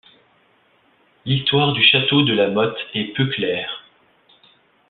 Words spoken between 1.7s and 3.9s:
du château de la Mothe est peu claire.